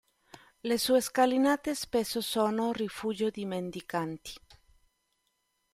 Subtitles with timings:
[0.63, 4.33] Le sue scalinate spesso sono rifugio di mendicanti.